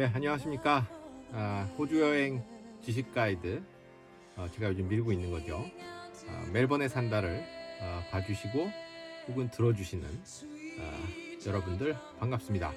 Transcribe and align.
네, 0.00 0.10
안녕하십니까. 0.14 0.86
아, 1.34 1.68
호주 1.76 2.00
여행 2.00 2.42
지식 2.82 3.12
가이드. 3.14 3.62
어, 4.36 4.46
제가 4.52 4.70
요즘 4.70 4.88
밀고 4.88 5.12
있는 5.12 5.30
거죠. 5.30 5.64
아, 6.28 6.50
멜번에 6.52 6.88
산다를 6.88 7.44
어, 7.80 8.02
봐주시고 8.10 8.70
혹은 9.28 9.50
들어주시는 9.50 10.08
아, 10.80 11.46
여러분들 11.46 11.96
반갑습니다. 12.18 12.72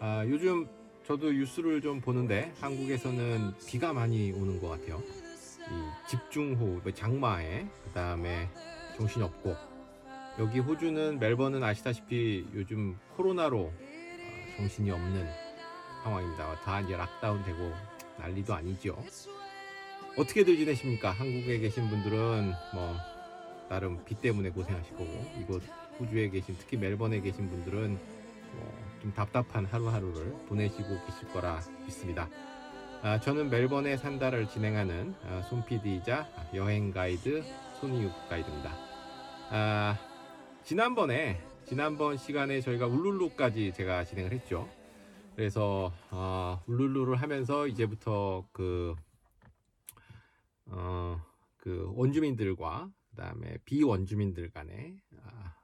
아, 0.00 0.24
요즘 0.26 0.66
저도 1.06 1.32
뉴스를 1.32 1.82
좀 1.82 2.00
보는데 2.00 2.52
한국에서는 2.60 3.52
비가 3.66 3.92
많이 3.92 4.32
오는 4.32 4.58
것 4.60 4.68
같아요. 4.68 5.02
이 5.02 6.08
집중호우, 6.08 6.80
뭐 6.82 6.92
장마에 6.92 7.66
그 7.84 7.90
다음에 7.92 8.48
정신이 8.96 9.24
없고 9.24 9.54
여기 10.38 10.60
호주는 10.60 11.18
멜번은 11.18 11.62
아시다시피 11.62 12.46
요즘 12.54 12.98
코로나로 13.16 13.58
어, 13.60 14.56
정신이 14.56 14.90
없는 14.90 15.26
상황입니다. 16.02 16.54
다 16.60 16.80
이제 16.80 16.96
락다운 16.96 17.42
되고 17.44 17.72
난리도 18.18 18.54
아니죠. 18.54 18.96
어떻게들 20.16 20.56
지내십니까? 20.56 21.10
한국에 21.10 21.58
계신 21.58 21.88
분들은 21.88 22.52
뭐 22.74 22.96
나름 23.68 24.04
비 24.04 24.14
때문에 24.14 24.50
고생하실 24.50 24.96
거고 24.96 25.32
이곳 25.40 25.62
호주에 25.98 26.28
계신 26.28 26.56
특히 26.58 26.76
멜번에 26.76 27.20
계신 27.20 27.48
분들은 27.48 27.98
뭐 28.54 28.84
좀 29.04 29.12
답답한 29.12 29.66
하루하루를 29.66 30.32
보내시고 30.48 30.88
계실 31.04 31.28
거라 31.28 31.60
믿습니다. 31.84 32.26
아, 33.02 33.20
저는 33.20 33.50
멜번에 33.50 33.98
산다를 33.98 34.48
진행하는 34.48 35.14
아, 35.26 35.42
손 35.42 35.62
PD이자 35.66 36.26
여행 36.54 36.90
가이드 36.90 37.44
손이욱 37.80 38.10
가이드입니다. 38.30 38.74
아, 39.50 39.98
지난번에 40.62 41.38
지난번 41.66 42.16
시간에 42.16 42.62
저희가 42.62 42.86
울룰루까지 42.86 43.74
제가 43.74 44.04
진행을 44.04 44.32
했죠. 44.32 44.66
그래서 45.36 45.92
어, 46.10 46.62
울룰루를 46.66 47.16
하면서 47.16 47.66
이제부터 47.66 48.46
그, 48.52 48.94
어, 50.66 51.20
그 51.56 51.90
원주민들과 51.94 52.88
그다음에 53.10 53.58
비원주민들 53.64 54.50
간의 54.50 55.00
아, 55.24 55.56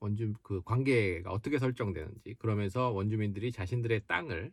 원주 0.00 0.34
그 0.42 0.62
관계가 0.62 1.30
어떻게 1.30 1.58
설정되는지 1.58 2.34
그러면서 2.38 2.90
원주민들이 2.90 3.52
자신들의 3.52 4.02
땅을 4.06 4.52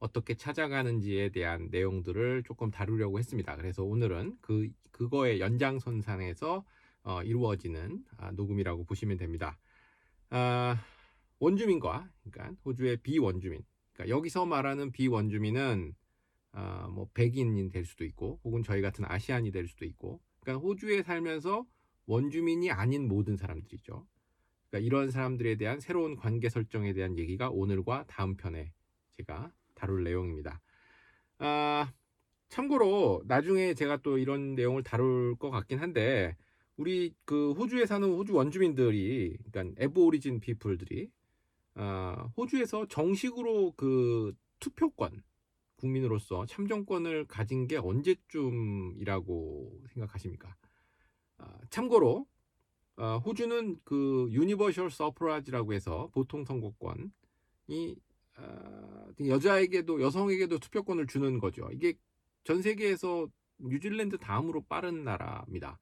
어떻게 0.00 0.34
찾아가는지에 0.34 1.28
대한 1.28 1.68
내용들을 1.70 2.42
조금 2.42 2.72
다루려고 2.72 3.20
했습니다. 3.20 3.54
그래서 3.56 3.84
오늘은 3.84 4.36
그 4.40 4.68
그거의 4.90 5.38
연장선상에서 5.38 6.64
어, 7.04 7.22
이루어지는 7.22 8.04
아, 8.16 8.32
녹음이라고 8.32 8.84
보시면 8.84 9.16
됩니다. 9.16 9.58
아, 10.30 10.76
원주민과 11.38 12.08
그러니까 12.24 12.56
호주의 12.64 12.96
비원주민 12.96 13.62
그러니까 14.02 14.08
여기서 14.08 14.46
말하는 14.46 14.90
비원주민은 14.92 15.94
아, 16.52 16.88
뭐 16.88 17.08
백인이 17.14 17.70
될 17.70 17.84
수도 17.84 18.04
있고 18.04 18.40
혹은 18.44 18.62
저희 18.62 18.82
같은 18.82 19.04
아시안이 19.06 19.52
될 19.52 19.66
수도 19.68 19.84
있고 19.84 20.20
그러니까 20.40 20.66
호주에 20.66 21.02
살면서 21.02 21.64
원주민이 22.06 22.70
아닌 22.70 23.08
모든 23.08 23.36
사람들이죠. 23.36 24.06
그러니까 24.68 24.86
이런 24.86 25.10
사람들에 25.10 25.56
대한 25.56 25.80
새로운 25.80 26.16
관계 26.16 26.48
설정에 26.48 26.92
대한 26.92 27.16
얘기가 27.18 27.50
오늘과 27.50 28.04
다음 28.08 28.36
편에 28.36 28.72
제가 29.12 29.52
다룰 29.74 30.04
내용입니다. 30.04 30.60
아, 31.38 31.92
참고로 32.48 33.22
나중에 33.26 33.74
제가 33.74 33.98
또 33.98 34.18
이런 34.18 34.54
내용을 34.54 34.82
다룰 34.82 35.36
것 35.36 35.50
같긴 35.50 35.78
한데 35.78 36.36
우리 36.76 37.14
그 37.24 37.52
호주에 37.52 37.86
사는 37.86 38.06
호주 38.06 38.34
원주민들이 38.34 39.38
그러니까 39.50 39.82
Aborigine 39.82 40.40
people들이 40.40 41.10
아, 41.74 42.30
호주에서 42.36 42.86
정식으로 42.86 43.72
그 43.76 44.34
투표권 44.60 45.22
국민으로서 45.76 46.46
참정권을 46.46 47.26
가진 47.26 47.66
게 47.66 47.76
언제쯤이라고 47.76 49.80
생각하십니까? 49.92 50.54
아, 51.38 51.58
참고로 51.70 52.26
아, 52.96 53.16
호주는 53.16 53.80
그 53.84 54.28
universal 54.30 54.90
suffrage라고 54.90 55.72
해서 55.72 56.08
보통 56.12 56.44
선거권이 56.44 57.96
아, 58.36 59.06
여자에게도 59.26 60.00
여성에게도 60.00 60.58
투표권을 60.58 61.06
주는 61.06 61.38
거죠. 61.38 61.68
이게 61.72 61.94
전 62.44 62.62
세계에서 62.62 63.26
뉴질랜드 63.58 64.18
다음으로 64.18 64.62
빠른 64.68 65.04
나라입니다. 65.04 65.78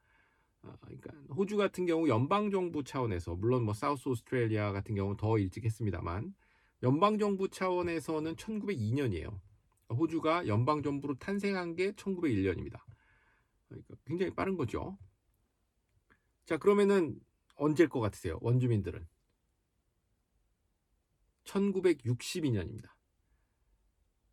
아, 0.62 0.76
그러니까 0.81 1.12
호주 1.34 1.56
같은 1.56 1.87
경우 1.87 2.09
연방 2.09 2.50
정부 2.50 2.84
차원에서 2.84 3.34
물론 3.37 3.65
뭐 3.65 3.75
사우스 3.75 4.09
오스트레일리아 4.09 4.72
같은 4.72 4.94
경우는 4.94 5.16
더 5.16 5.38
일찍 5.38 5.65
했습니다만 5.65 6.34
연방 6.82 7.19
정부 7.19 7.48
차원에서는 7.48 8.37
1902년이에요. 8.37 9.41
호주가 9.91 10.47
연방 10.47 10.82
정부로 10.82 11.15
탄생한 11.19 11.75
게 11.75 11.93
1901년입니다. 11.93 12.81
그러니까 13.69 13.94
굉장히 14.04 14.34
빠른 14.34 14.56
거죠. 14.56 14.99
자, 16.44 16.56
그러면은 16.56 17.20
언제일 17.56 17.88
것 17.88 18.00
같으세요? 18.00 18.38
원주민들은 18.41 19.06
1962년입니다. 21.44 22.88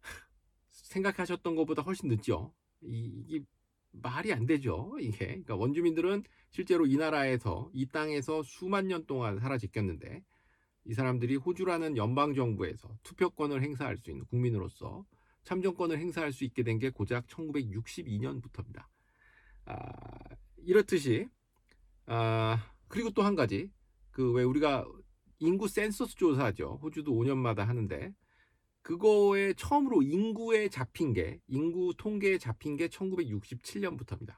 생각하셨던 0.72 1.56
것보다 1.56 1.82
훨씬 1.82 2.10
늦죠. 2.10 2.54
이, 2.82 3.24
이게 3.28 3.46
말이 3.92 4.34
안 4.34 4.46
되죠. 4.46 4.96
이게 5.00 5.26
그러니까 5.28 5.56
원주민들은 5.56 6.24
실제로 6.52 6.86
이 6.86 6.98
나라에서 6.98 7.70
이 7.74 7.88
땅에서 7.88 8.44
수만 8.44 8.88
년 8.88 9.06
동안 9.06 9.40
살아 9.40 9.58
지켰는데 9.58 10.24
이 10.86 10.94
사람들이 10.94 11.36
호주라는 11.36 11.98
연방 11.98 12.34
정부에서 12.34 12.90
투표권을 13.04 13.62
행사할 13.64 13.98
수 13.98 14.10
있는 14.12 14.26
국민으로서 14.26 15.06
참정권을 15.44 15.98
행사할 16.00 16.32
수 16.34 16.44
있게 16.46 16.64
된 16.64 16.80
게 16.80 16.90
고작 16.90 17.28
1962년부터입니다. 17.28 18.86
아, 19.66 19.76
이렇듯이 20.58 21.28
아, 22.06 22.58
그리고 22.88 23.10
또 23.12 23.24
한 23.24 23.36
가지 23.36 23.72
그 24.12 24.32
왜 24.34 24.44
우리가 24.44 24.86
인구 25.40 25.68
센서스 25.68 26.16
조사죠. 26.16 26.80
호주도 26.82 27.14
5년마다 27.14 27.60
하는데 27.66 28.14
그거에 28.88 29.52
처음으로 29.52 30.02
인구에 30.02 30.70
잡힌 30.70 31.12
게 31.12 31.42
인구 31.48 31.94
통계에 31.98 32.38
잡힌 32.38 32.78
게 32.78 32.88
1967년부터입니다. 32.88 34.38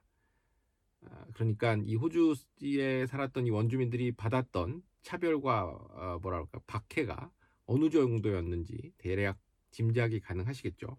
아, 1.05 1.25
그러니까 1.35 1.77
이 1.85 1.93
호주에 1.93 3.05
살았던 3.05 3.45
이 3.45 3.51
원주민들이 3.51 4.11
받았던 4.11 4.81
차별과 5.03 5.65
어, 5.65 6.19
뭐랄까 6.23 6.59
박해가 6.65 7.31
어느 7.65 7.91
정도였는지 7.91 8.91
대략 8.97 9.37
짐작이 9.69 10.19
가능하시겠죠. 10.19 10.97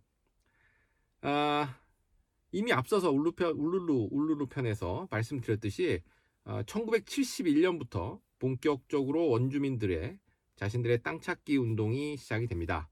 아, 1.22 1.76
이미 2.52 2.72
앞서서 2.72 3.10
울루편, 3.10 3.56
울룰루 3.56 4.10
울룰루 4.12 4.46
편에서 4.46 5.08
말씀드렸듯이 5.10 6.02
아, 6.44 6.62
1971년부터 6.62 8.20
본격적으로 8.38 9.28
원주민들의 9.28 10.20
자신들의 10.54 11.02
땅 11.02 11.20
찾기 11.20 11.56
운동이 11.56 12.16
시작이 12.16 12.46
됩니다. 12.46 12.89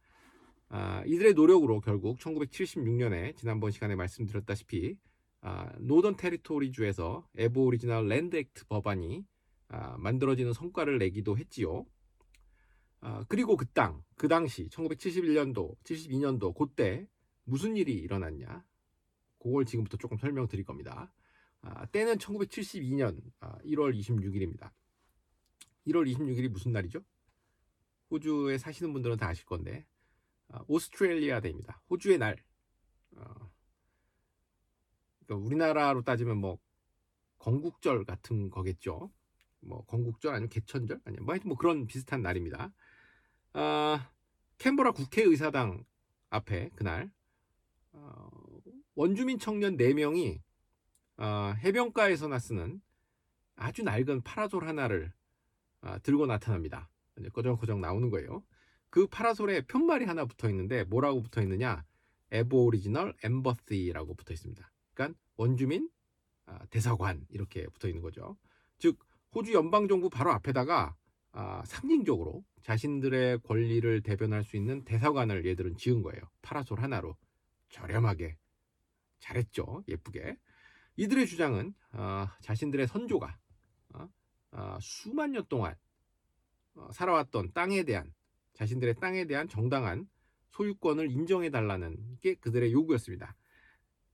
아, 0.70 1.02
이들의 1.06 1.34
노력으로 1.34 1.80
결국 1.80 2.18
1976년에 2.18 3.36
지난번 3.36 3.70
시간에 3.70 3.94
말씀드렸다시피 3.94 4.96
아, 5.40 5.72
노던 5.78 6.16
테리토리 6.16 6.72
주에서 6.72 7.26
Aboriginal 7.36 8.08
Land 8.08 8.36
Act 8.36 8.66
법안이 8.66 9.24
아, 9.68 9.96
만들어지는 9.98 10.52
성과를 10.52 10.98
내기도 10.98 11.38
했지요. 11.38 11.86
아, 13.00 13.24
그리고 13.28 13.56
그 13.56 13.66
땅, 13.72 14.02
그 14.16 14.28
당시 14.28 14.68
1971년도, 14.68 15.76
72년도 15.84 16.54
그때 16.54 17.06
무슨 17.44 17.76
일이 17.76 17.94
일어났냐? 17.94 18.64
그걸 19.38 19.64
지금부터 19.64 19.96
조금 19.96 20.18
설명드릴 20.18 20.64
겁니다. 20.64 21.12
아, 21.62 21.86
때는 21.86 22.16
1972년 22.16 23.20
아, 23.40 23.56
1월 23.60 23.96
26일입니다. 23.98 24.70
1월 25.86 26.12
26일이 26.12 26.48
무슨 26.48 26.72
날이죠? 26.72 27.00
호주에 28.10 28.58
사시는 28.58 28.92
분들은 28.92 29.16
다 29.16 29.28
아실 29.28 29.46
건데 29.46 29.86
아, 29.86 29.97
Australia 30.66 31.40
Day입니다. 31.40 31.80
호주의 31.90 32.18
날. 32.18 32.36
어, 33.16 33.50
그러니까 35.26 35.46
우리나라로 35.46 36.02
따지면 36.02 36.38
뭐 36.38 36.58
건국절 37.38 38.04
같은 38.04 38.50
거겠죠. 38.50 39.10
뭐 39.60 39.84
건국절 39.86 40.34
아니면 40.34 40.48
개천절 40.48 41.00
아니면 41.04 41.24
뭐 41.24 41.34
하여튼 41.34 41.48
뭐 41.48 41.56
그런 41.56 41.86
비슷한 41.86 42.22
날입니다. 42.22 42.72
아, 43.52 44.10
캔버라 44.58 44.92
국회의사당 44.92 45.84
앞에 46.30 46.70
그날 46.74 47.10
어, 47.92 48.28
원주민 48.94 49.38
청년 49.38 49.76
4명이 49.76 50.40
아, 51.16 51.54
해변가에서나 51.58 52.38
쓰는 52.38 52.80
아주 53.56 53.82
낡은 53.82 54.22
파라솔 54.22 54.66
하나를 54.66 55.12
아, 55.80 55.98
들고 55.98 56.26
나타납니다. 56.26 56.88
이제 57.18 57.28
거정거정 57.30 57.80
나오는 57.80 58.10
거예요. 58.10 58.44
그 58.90 59.06
파라솔에 59.06 59.62
팻말이 59.62 60.04
하나 60.04 60.24
붙어 60.24 60.48
있는데 60.50 60.84
뭐라고 60.84 61.22
붙어 61.22 61.42
있느냐? 61.42 61.84
Aboriginal 62.30 63.14
Embassy라고 63.22 64.14
붙어 64.14 64.32
있습니다. 64.34 64.70
그러니까 64.94 65.18
원주민 65.36 65.88
아, 66.46 66.64
대사관 66.66 67.26
이렇게 67.30 67.66
붙어 67.68 67.88
있는 67.88 68.02
거죠. 68.02 68.36
즉 68.78 68.98
호주 69.34 69.52
연방 69.52 69.88
정부 69.88 70.08
바로 70.08 70.32
앞에다가 70.32 70.94
아, 71.32 71.62
상징적으로 71.66 72.44
자신들의 72.62 73.40
권리를 73.40 74.02
대변할 74.02 74.44
수 74.44 74.56
있는 74.56 74.84
대사관을 74.84 75.46
얘들은 75.46 75.76
지은 75.76 76.02
거예요. 76.02 76.20
파라솔 76.42 76.80
하나로 76.80 77.16
저렴하게 77.70 78.36
잘했죠. 79.20 79.84
예쁘게. 79.88 80.36
이들의 80.96 81.26
주장은 81.26 81.74
아, 81.92 82.36
자신들의 82.40 82.88
선조가 82.88 83.38
아, 83.94 84.08
아, 84.50 84.78
수만 84.80 85.32
년 85.32 85.44
동안 85.48 85.74
어, 86.74 86.90
살아왔던 86.92 87.52
땅에 87.52 87.84
대한 87.84 88.12
자신들의 88.58 88.96
땅에 89.00 89.24
대한 89.24 89.48
정당한 89.48 90.08
소유권을 90.50 91.10
인정해 91.10 91.50
달라는 91.50 91.96
게 92.20 92.34
그들의 92.34 92.72
요구였습니다. 92.72 93.36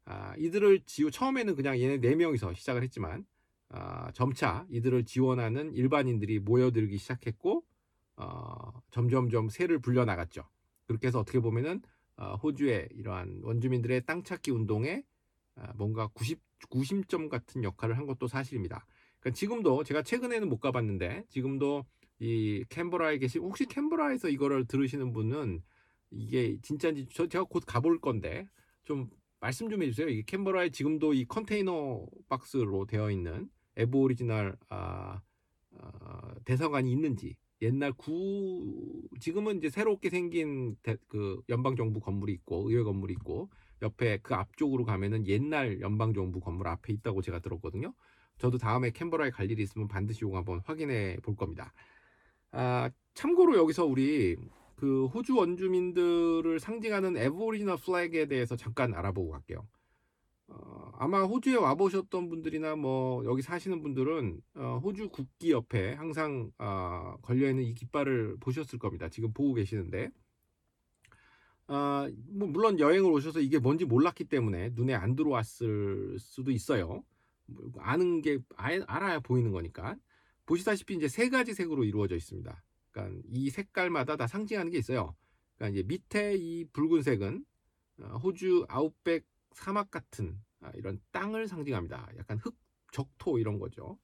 아, 0.05 0.35
이들을 0.37 0.81
지우 0.85 1.11
처음에는 1.11 1.55
그냥 1.55 1.79
얘네 1.81 1.99
네 1.99 2.15
명이서 2.15 2.53
시작을 2.53 2.83
했지만 2.83 3.25
아, 3.71 4.13
점차 4.13 4.67
이들을 4.69 5.05
지원하는 5.05 5.73
일반인들이 5.75 6.41
모여들기 6.41 6.99
시작했고 6.99 7.65
어, 8.17 8.83
점점점 8.91 9.49
새를 9.49 9.79
불려 9.79 10.05
나갔죠. 10.05 10.45
그렇게 10.87 11.07
해서 11.07 11.21
어떻게 11.21 11.41
보면은 11.41 11.81
어, 12.17 12.35
호주의 12.37 12.89
이러한 12.93 13.41
원주민들의 13.43 14.05
땅 14.05 14.23
찾기 14.23 14.51
운동에 14.51 15.03
아, 15.57 15.73
뭔가 15.75 16.09
90, 16.09 16.39
구심점 16.69 17.31
같은 17.31 17.65
역할을 17.65 17.97
한 17.97 18.05
것도 18.05 18.29
사실입니다. 18.29 18.87
그러니까 19.21 19.39
지금도 19.39 19.85
제가 19.85 20.03
최근에는 20.03 20.49
못 20.51 20.61
가봤는데 20.61 21.25
지금도 21.31 21.87
이 22.21 22.65
캔버라에 22.69 23.19
계신 23.19 23.43
혹시 23.43 23.67
캔버라에서 23.67 24.29
이거를 24.29 24.67
들으시는 24.67 25.13
분은 25.13 25.63
이게 26.11 26.59
진짜인지 26.63 27.09
저 27.13 27.27
제가 27.27 27.45
곧 27.45 27.65
가볼 27.67 28.01
건데 28.01 28.47
좀 28.85 29.11
말씀 29.41 29.69
좀 29.69 29.83
해주세요. 29.83 30.09
이게 30.09 30.23
캔버라에 30.25 30.71
지금도 30.71 31.13
이 31.15 31.25
컨테이너 31.27 32.07
박스로 32.29 32.87
되어 32.87 33.11
있는 33.11 33.51
Aboriginal 33.77 34.57
아, 34.69 35.21
아, 35.79 36.35
대사관이 36.45 36.91
있는지 36.91 37.37
옛날 37.63 37.93
구 37.93 39.03
지금은 39.21 39.59
이제 39.59 39.71
새롭게 39.71 40.11
생긴 40.11 40.77
대, 40.83 40.97
그 41.09 41.43
연방 41.49 41.77
정부 41.77 42.01
건물이 42.01 42.33
있고 42.33 42.71
의회 42.71 42.83
건물이 42.83 43.13
있고 43.15 43.51
옆에 43.83 44.19
그 44.23 44.35
앞쪽으로 44.35 44.85
가면은 44.85 45.27
옛날 45.27 45.81
연방 45.81 46.15
정부 46.15 46.41
건물 46.41 46.69
앞에 46.69 46.93
있다고 46.93 47.23
제가 47.23 47.41
들었거든요. 47.41 47.93
저도 48.39 48.59
다음에 48.59 48.91
캔버라에 48.91 49.31
갈 49.31 49.51
일이 49.51 49.63
있으면 49.63 49.89
반드시 49.89 50.21
이거 50.25 50.37
한번 50.37 50.61
확인해 50.65 51.17
볼 51.23 51.37
겁니다. 51.37 51.73
아, 52.57 52.89
참고로 53.15 53.57
여기서 53.57 53.85
우리 53.85 54.37
그 54.77 55.07
호주 55.07 55.37
원주민들을 55.37 56.61
상징하는 56.61 57.17
에버리지널 57.17 57.77
플래그에 57.79 58.27
대해서 58.27 58.55
잠깐 58.55 58.95
알아보고 58.95 59.33
갈게요. 59.33 59.67
어, 60.47 60.93
아마 60.99 61.23
호주에 61.25 61.57
와보셨던 61.57 62.29
분들이나 62.29 62.77
뭐 62.77 63.25
여기 63.25 63.43
사시는 63.43 63.83
분들은 63.83 64.41
어, 64.55 64.81
호주 64.85 65.09
국기 65.09 65.51
옆에 65.51 65.95
항상 65.95 66.53
어, 66.59 67.17
걸려 67.23 67.51
있는 67.51 67.65
이 67.65 67.75
깃발을 67.75 68.37
보셨을 68.39 68.79
겁니다. 68.79 69.09
지금 69.09 69.33
보고 69.33 69.55
계시는데, 69.55 70.11
아, 71.67 72.09
뭐 72.29 72.47
물론 72.47 72.79
여행을 72.79 73.11
오셔서 73.11 73.41
이게 73.41 73.59
뭔지 73.59 73.85
몰랐기 73.85 74.25
때문에 74.25 74.71
눈에 74.75 74.95
안 74.95 75.17
들어왔을 75.17 76.19
수도 76.21 76.53
있어요. 76.53 77.03
뭐 77.47 77.73
아는 77.79 78.23
게 78.23 78.39
알아야 78.57 79.19
보이는 79.21 79.51
거니까. 79.51 79.97
보시다시피 80.47 80.95
이제 80.95 81.09
세 81.09 81.29
가지 81.29 81.55
색으로 81.55 81.85
이루어져 81.85 82.17
있습니다. 82.17 82.63
그러니까 82.91 83.21
이 83.29 83.51
색깔마다 83.51 84.17
다 84.17 84.27
상징하는 84.27 84.71
게 84.71 84.79
있어요. 84.79 85.15
그러니까 85.57 85.79
이제 85.79 85.87
밑에 85.87 86.37
이 86.37 86.65
붉은색은 86.73 87.45
어, 88.01 88.07
호주 88.23 88.67
아웃백 88.69 89.27
사막 89.53 89.91
같은 89.91 90.39
아, 90.61 90.71
이런 90.75 91.01
땅을 91.13 91.49
상징합니다. 91.49 92.11
약간 92.19 92.39
흙, 92.39 92.57
적토 92.93 93.39
이런 93.39 93.59
거죠. 93.59 93.99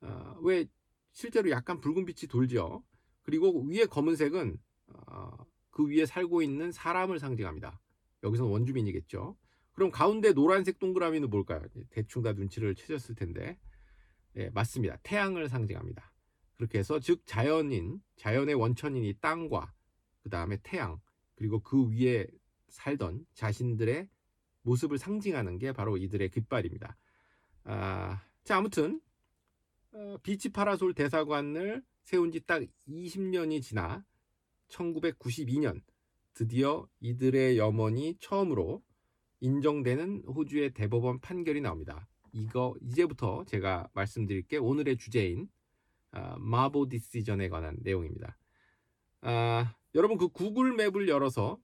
어, 0.00 0.38
왜 0.42 0.66
실제로 1.12 1.50
약간 1.50 1.80
붉은 1.80 2.04
빛이 2.04 2.28
돌죠. 2.28 2.84
그리고 3.22 3.62
위에 3.62 3.86
검은색은 3.86 4.58
어, 4.88 5.46
그 5.70 5.88
위에 5.88 6.06
살고 6.06 6.42
있는 6.42 6.72
사람을 6.72 7.18
상징합니다. 7.18 7.80
여기서는 8.22 8.50
원주민이겠죠. 8.50 9.36
그럼 9.72 9.90
가운데 9.90 10.32
노란색 10.32 10.78
동그라미는 10.78 11.28
뭘까요? 11.28 11.62
대충 11.90 12.22
다 12.22 12.32
눈치를 12.32 12.74
채셨을 12.74 13.14
텐데. 13.14 13.58
예, 14.36 14.50
맞습니다. 14.50 14.96
태양을 15.02 15.48
상징합니다. 15.48 16.12
그렇게 16.56 16.78
해서 16.78 16.98
즉 17.00 17.22
자연인, 17.26 18.00
자연의 18.16 18.54
원천인 18.54 19.04
이 19.04 19.14
땅과 19.20 19.72
그 20.20 20.30
다음에 20.30 20.58
태양, 20.62 21.00
그리고 21.34 21.60
그 21.60 21.90
위에 21.90 22.26
살던 22.68 23.26
자신들의 23.34 24.08
모습을 24.62 24.98
상징하는 24.98 25.58
게 25.58 25.72
바로 25.72 25.96
이들의 25.96 26.30
깃발입니다. 26.30 26.96
아, 27.64 28.22
자, 28.44 28.56
아무튼 28.56 29.00
어, 29.92 30.18
비치 30.22 30.50
파라솔 30.50 30.94
대사관을 30.94 31.82
세운 32.02 32.30
지 32.30 32.40
딱 32.40 32.62
20년이 32.88 33.62
지나 33.62 34.04
1992년 34.68 35.82
드디어 36.34 36.86
이들의 37.00 37.58
염원이 37.58 38.18
처음으로 38.20 38.82
인정되는 39.40 40.24
호주의 40.26 40.72
대법원 40.72 41.20
판결이 41.20 41.60
나옵니다. 41.60 42.08
이거 42.36 42.74
이제부터 42.82 43.44
제가 43.44 43.88
말씀드릴 43.94 44.42
게 44.42 44.58
오늘의 44.58 44.98
주제인 44.98 45.48
아, 46.10 46.36
Mabo 46.38 46.88
Decision에 46.88 47.48
관한 47.48 47.78
내용입니다. 47.80 48.36
아, 49.22 49.74
여러분 49.94 50.18
그 50.18 50.28
Google 50.28 50.74
Map을 50.74 51.08
열어서 51.08 51.58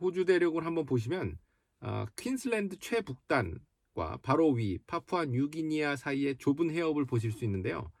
호주 0.00 0.24
대륙을 0.24 0.64
한번 0.64 0.86
보시면 0.86 1.38
아, 1.80 2.06
퀸슬랜드 2.16 2.78
최북단과 2.78 4.18
바로 4.22 4.52
위 4.52 4.78
파푸아 4.86 5.26
뉴기니아 5.26 5.96
사이의 5.96 6.38
좁은 6.38 6.70
해협을 6.70 7.04
보실 7.04 7.30
수 7.30 7.44
있는데요. 7.44 7.92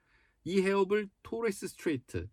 이 0.44 0.62
해협을 0.62 1.10
Torres 1.22 1.68
Strait, 1.68 2.28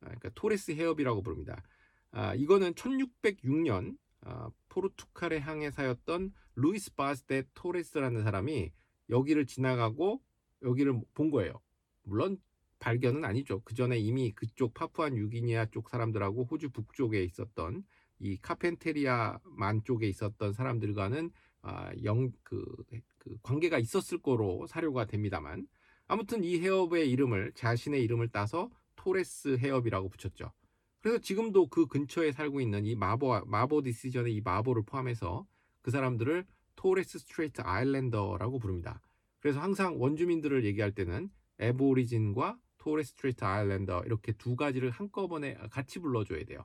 아, 0.00 0.06
그러니까 0.06 0.30
토레스 0.34 0.72
해협이라고 0.72 1.22
부릅니다. 1.22 1.62
아, 2.10 2.34
이거는 2.34 2.74
1606년 2.74 3.96
아, 4.22 4.50
포르투갈의 4.68 5.40
항해사였던 5.40 6.32
루이스 6.56 6.94
바스데 6.94 7.44
토레스라는 7.54 8.24
사람이 8.24 8.72
여기를 9.10 9.46
지나가고 9.46 10.22
여기를 10.62 11.00
본 11.14 11.30
거예요. 11.30 11.60
물론 12.02 12.38
발견은 12.78 13.24
아니죠. 13.24 13.60
그 13.64 13.74
전에 13.74 13.98
이미 13.98 14.32
그쪽 14.32 14.72
파푸아 14.74 15.10
뉴기니아 15.10 15.66
쪽 15.66 15.90
사람들하고 15.90 16.44
호주 16.44 16.70
북쪽에 16.70 17.22
있었던 17.24 17.84
이 18.20 18.36
카펜테리아만 18.38 19.84
쪽에 19.84 20.08
있었던 20.08 20.52
사람들과는 20.52 21.30
아, 21.62 21.90
영, 22.04 22.32
그, 22.42 22.64
그 23.18 23.36
관계가 23.42 23.78
있었을 23.78 24.18
거로 24.18 24.66
사료가 24.66 25.04
됩니다만 25.06 25.66
아무튼 26.06 26.42
이 26.42 26.58
해협의 26.58 27.10
이름을 27.10 27.52
자신의 27.54 28.02
이름을 28.02 28.28
따서 28.28 28.70
토레스 28.96 29.58
해협이라고 29.58 30.08
붙였죠. 30.08 30.52
그래서 31.00 31.18
지금도 31.18 31.68
그 31.68 31.86
근처에 31.86 32.32
살고 32.32 32.60
있는 32.60 32.84
이 32.84 32.94
마보 32.94 33.44
Mabo 33.46 33.82
Decision의 33.82 34.34
이 34.34 34.40
마보를 34.40 34.82
포함해서 34.84 35.46
그 35.82 35.90
사람들을 35.90 36.46
Torres 36.80 37.18
Strait 37.18 37.60
Islander라고 37.60 38.58
부릅니다. 38.58 39.02
그래서 39.38 39.60
항상 39.60 40.00
원주민들을 40.00 40.64
얘기할 40.64 40.92
때는 40.92 41.28
Aborigine과 41.58 42.58
Torres 42.78 43.10
Strait 43.10 43.44
Islander 43.44 44.04
이렇게 44.06 44.32
두 44.32 44.56
가지를 44.56 44.88
한꺼번에 44.88 45.54
같이 45.70 45.98
불러줘야 45.98 46.42
돼요. 46.44 46.64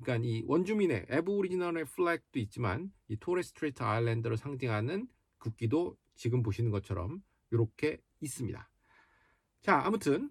그러니까 0.00 0.24
이 0.24 0.44
원주민의 0.46 1.06
Aboriginal의 1.08 1.86
flag도 1.86 2.38
있지만 2.38 2.92
이 3.08 3.16
Torres 3.16 3.48
Strait 3.48 3.82
Islander를 3.82 4.36
상징하는 4.36 5.08
국기도 5.38 5.96
지금 6.14 6.44
보시는 6.44 6.70
것처럼 6.70 7.20
이렇게 7.50 7.98
있습니다. 8.20 8.70
자, 9.62 9.80
아무튼 9.84 10.30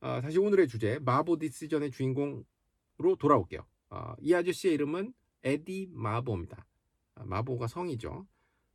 어, 0.00 0.20
다시 0.20 0.38
오늘의 0.38 0.68
주제 0.68 0.98
Mabo 0.98 1.38
Decision의 1.38 1.92
주인공으로 1.92 3.16
돌아올게요. 3.18 3.66
어, 3.88 4.12
이 4.20 4.34
아저씨의 4.34 4.74
이름은 4.74 5.14
에디 5.44 5.88
마보입니다. 5.92 6.66
아, 7.14 7.24
마보가 7.24 7.66
성이죠. 7.66 8.26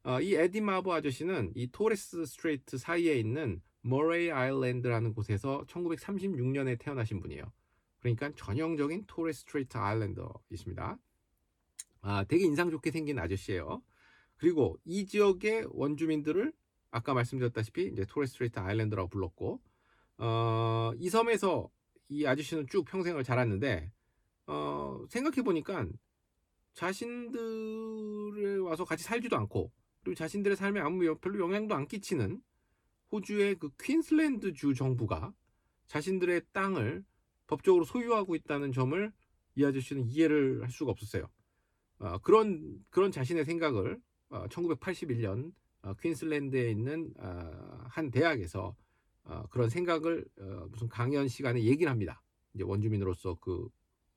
어, 0.06 0.22
이 0.22 0.36
에디 0.36 0.62
마보 0.62 0.94
아저씨는 0.94 1.52
이 1.56 1.68
Torres 1.72 2.28
Strait 2.28 2.78
사이에 2.78 3.18
있는 3.18 3.60
Murray 3.82 4.32
Island라는 4.32 5.16
곳에서 5.16 5.66
1936년에 5.68 6.78
태어나신 6.78 7.20
분이에요. 7.20 7.52
그러니까 7.98 8.32
전형적인 8.36 9.06
Torres 9.08 9.42
Strait 9.42 9.78
Islander이십니다. 9.78 11.00
아, 12.02 12.24
되게 12.26 12.46
인상 12.46 12.70
좋게 12.70 12.92
생긴 12.92 13.18
아저씨예요. 13.18 13.82
그리고 14.38 14.78
이 14.86 15.08
지역의 15.08 15.70
원주민들을 15.72 16.54
아까 16.92 17.16
말씀드렸다시피 17.16 17.88
이제 17.88 18.06
토레스 18.08 18.34
스트레이트 18.34 18.60
아일랜드라고 18.60 19.10
불렀고 19.10 19.60
어, 20.20 20.92
이 21.00 21.10
섬에서 21.10 21.68
이 22.10 22.28
아저씨는 22.28 22.68
쭉 22.68 22.86
평생을 22.86 23.24
자랐는데 23.24 23.92
어, 24.46 25.04
생각해 25.10 25.42
보니까 25.42 25.88
자신들에 26.74 28.58
와서 28.58 28.86
같이 28.86 29.04
살지도 29.04 29.36
않고 29.36 29.72
그리고 30.06 30.16
자신들의 30.16 30.56
삶에 30.56 30.80
아무 30.80 31.04
여- 31.08 31.16
별로 31.18 31.40
영향도 31.40 31.74
안 31.74 31.88
끼치는 31.88 32.40
호주의 33.12 33.56
그 33.56 33.72
퀸슬랜드 33.82 34.54
주 34.54 34.76
정부가 34.76 35.34
자신들의 35.88 36.44
땅을 36.54 37.04
법적으로 37.48 37.86
소유하고 37.86 38.36
있다는 38.36 38.72
점을 38.72 39.12
이 39.56 39.66
아저씨는 39.66 40.06
이해를 40.06 40.62
할 40.62 40.70
수가 40.70 40.92
없었어요. 40.92 41.28
어, 41.98 42.20
그런 42.20 42.86
그런 42.92 43.12
자신의 43.12 43.46
생각을 43.46 44.00
어, 44.30 44.46
1981년 44.48 45.52
어, 45.82 45.94
퀸슬랜드에 45.96 46.70
있는 46.70 47.12
어, 47.18 47.86
한 47.90 48.12
대학에서 48.12 48.76
어, 49.24 49.44
그런 49.50 49.70
생각을 49.70 50.24
어, 50.40 50.68
무슨 50.70 50.88
강연 50.88 51.28
시간에 51.28 51.64
얘기를 51.64 51.90
합니다. 51.90 52.22
이제 52.54 52.64
원주민으로서 52.64 53.36
그 53.42 53.68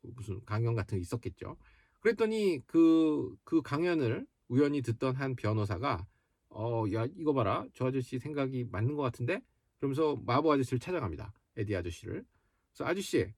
무슨 0.03 0.45
강연 0.45 0.75
같은 0.75 0.99
게 0.99 1.03
있었겠죠. 1.03 1.57
그랬더니 2.01 2.63
그, 2.67 3.35
그 3.45 3.63
강연을 3.63 4.27
우연히 4.49 4.83
듣던 4.83 5.15
한 5.17 5.37
변호사가 5.37 6.07
어, 6.51 6.85
야, 6.93 7.07
이거 7.17 7.33
봐라. 7.33 7.67
저 7.75 7.87
아저씨 7.87 8.19
생각이 8.19 8.67
맞는 8.71 8.97
것 8.97 9.03
같은데? 9.03 9.41
그러면서 9.79 10.17
마보 10.27 10.53
아저씨를 10.53 10.79
찾아갑니다. 10.79 11.33
에디 11.57 11.77
아저씨를. 11.77 12.25
그래서 12.73 12.91
아저씨, 12.91 13.33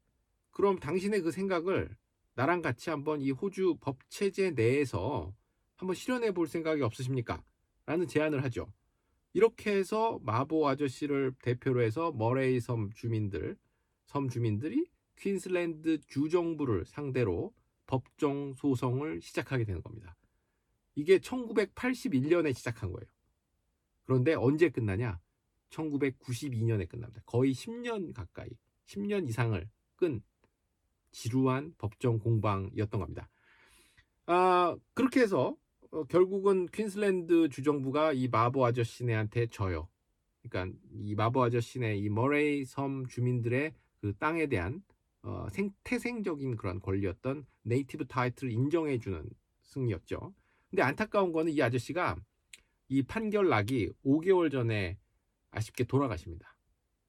그럼 0.51 0.79
당신의 0.79 1.23
그 1.23 1.31
생각을 1.31 1.95
나랑 2.35 2.63
같이 2.63 2.91
한번 2.91 3.21
이 3.21 3.31
호주 3.31 3.77
법 3.81 3.99
체제 4.09 4.51
내에서 4.51 5.35
한번 5.77 5.95
실현해 5.95 6.33
볼 6.33 6.47
생각이 6.47 6.83
없으십니까? 6.83 7.43
라는 7.87 8.07
제안을 8.07 8.45
하죠. 8.45 8.73
이렇게 9.33 9.73
해서 9.73 10.19
마보 10.23 10.69
아저씨를 10.69 11.33
대표로 11.43 11.83
해서 11.83 12.13
머레이 12.13 12.61
섬 12.61 12.91
주민들, 12.93 13.57
섬 14.07 14.29
주민들이 14.29 14.87
퀸슬랜드 15.17 16.01
주정부를 16.07 16.85
상대로 16.85 17.53
법정 17.87 18.55
소송을 18.55 19.21
시작하게 19.21 19.65
되는 19.65 19.83
겁니다. 19.83 20.17
이게 20.95 21.19
1981년에 21.19 22.55
시작한 22.55 22.93
거예요. 22.93 23.07
그런데 24.05 24.35
언제 24.35 24.69
끝나냐? 24.69 25.21
1992년에 25.71 26.89
끝납니다. 26.89 27.23
거의 27.27 27.53
10년 27.53 28.13
가까이, 28.13 28.51
10년 28.87 29.29
이상을 29.29 29.69
끈 29.97 30.23
지루한 31.13 31.75
법정 31.79 32.19
공방이었던 32.19 33.01
겁니다. 33.01 33.29
아, 34.27 34.77
그렇게 34.95 35.21
해서 35.21 35.57
어, 35.91 36.05
결국은 36.05 36.67
퀸슬랜드 36.67 37.49
주정부가 37.49 38.13
이 38.13 38.29
마보 38.29 38.65
아저씨네한테 38.65 39.49
져요. 39.49 39.89
그러니까 40.43 40.79
이 40.93 41.15
마보 41.15 41.43
아저씨네 41.43 41.97
이 41.97 42.09
머레이 42.09 42.65
섬 42.65 43.07
주민들의 43.07 43.75
그 44.01 44.15
땅에 44.19 44.47
대한 44.47 44.83
어, 45.23 45.49
생, 45.51 45.71
태생적인 45.85 46.57
그런 46.57 46.81
권리였던 46.81 47.45
네이티브 47.63 48.07
타이틀을 48.07 48.53
인정해주는 48.53 49.29
승리였죠. 49.63 50.33
근데 50.71 50.83
안타까운 50.83 51.33
거는 51.33 51.53
이 51.53 51.61
아저씨가 51.63 52.17
이 52.89 53.03
판결 53.03 53.49
나기 53.49 53.91
5개월 54.05 54.51
전에 54.51 54.99
아쉽게 55.51 55.85
돌아가십니다. 55.85 56.57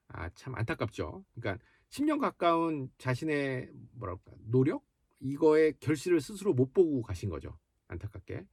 아, 0.08 0.30
참 0.30 0.56
안타깝죠. 0.56 1.24
그러니까 1.36 1.64
10년 1.90 2.20
가까운 2.20 2.90
자신의 2.98 3.70
뭐랄까 3.94 4.32
노력 4.46 4.84
이거의 5.20 5.74
결실을 5.80 6.20
스스로 6.20 6.54
못 6.54 6.74
보고 6.74 7.02
가신 7.02 7.30
거죠. 7.30 7.58
안타깝게. 7.88 8.46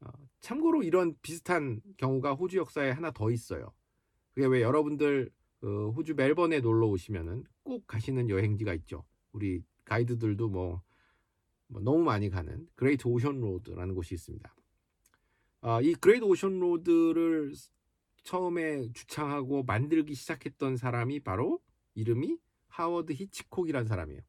어, 0.00 0.08
참고로 0.40 0.82
이런 0.82 1.14
비슷한 1.22 1.80
경우가 1.96 2.34
호주 2.34 2.56
역사에 2.58 2.90
하나 2.90 3.10
더 3.10 3.30
있어요. 3.30 3.72
그게 4.34 4.46
왜 4.46 4.62
여러분들 4.62 5.30
그 5.60 5.90
호주 5.90 6.14
멜번에 6.14 6.60
놀러 6.60 6.86
오시면은 6.88 7.44
꼭 7.62 7.86
가시는 7.86 8.30
여행지가 8.30 8.74
있죠. 8.74 9.04
우리 9.32 9.62
가이드들도 9.84 10.48
뭐, 10.48 10.82
뭐 11.70 11.80
너무 11.80 12.02
많이 12.02 12.28
가는 12.30 12.68
Great 12.74 13.06
Ocean 13.06 13.40
Road라는 13.40 13.94
곳이 13.94 14.14
있습니다. 14.14 14.54
아, 15.62 15.80
이 15.80 15.94
Great 15.94 16.24
Ocean 16.24 16.58
Road를 16.58 17.54
처음에 18.24 18.92
주창하고 18.92 19.62
만들기 19.62 20.14
시작했던 20.14 20.76
사람이 20.76 21.20
바로 21.20 21.60
이름이 21.94 22.38
하워드 22.68 23.12
히치콕이라는 23.12 23.86
사람이에요. 23.86 24.20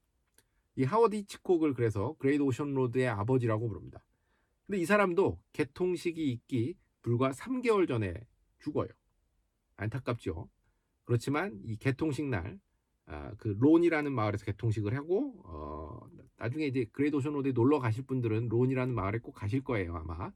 이 0.76 0.84
하워드 0.84 1.16
히치콕을 1.16 1.74
그래서 1.74 2.16
Great 2.20 2.44
Ocean 2.44 2.74
Road의 2.74 3.08
아버지라고 3.08 3.68
부릅니다. 3.68 4.04
근데 4.66 4.80
이 4.80 4.86
사람도 4.86 5.42
개통식이 5.54 6.32
있기 6.32 6.76
불과 7.02 7.32
3개월 7.32 7.88
전에 7.88 8.14
죽어요. 8.60 8.90
안타깝죠. 9.78 10.48
그렇지만 11.06 11.60
이 11.64 11.76
개통식 11.76 12.26
날, 12.26 12.60
아, 13.06 13.34
그 13.38 13.56
론이라는 13.60 14.14
마을에서 14.14 14.46
개통식을 14.46 14.96
하고, 14.96 15.42
어, 15.44 16.08
나중에 16.42 16.66
이제 16.66 16.86
Great 16.92 17.16
Ocean 17.16 17.34
Road에 17.34 17.52
놀러 17.52 17.80
가실 17.80 18.04
분들은 18.04 18.50
론이라는 18.50 18.96
마을에 18.96 19.20
꼭 19.20 19.34
가실 19.34 19.64
거예요, 19.64 19.96
아마. 19.96 20.32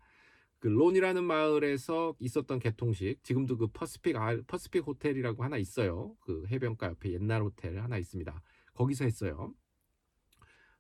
그 0.59 0.67
론이라는 0.67 1.24
마을에서 1.24 2.15
있었던 2.19 2.59
개통식, 2.59 3.24
지금도 3.24 3.57
그 3.57 3.67
Pacific, 3.67 4.15
아, 4.15 4.39
Pacific 4.45 4.86
호텔이라고 4.85 5.43
하나 5.43 5.57
있어요. 5.57 6.15
그 6.21 6.45
해변가 6.47 6.88
옆에 6.88 7.12
옛날 7.13 7.41
호텔 7.41 7.79
하나 7.79 7.97
있습니다. 7.97 8.39
거기서 8.75 9.05
했어요. 9.05 9.53